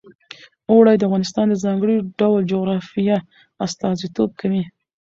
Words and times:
اوړي 0.69 0.95
د 0.97 1.03
افغانستان 1.07 1.45
د 1.49 1.55
ځانګړي 1.63 1.95
ډول 2.19 2.41
جغرافیه 2.51 3.17
استازیتوب 3.65 4.29
کوي. 4.39 4.63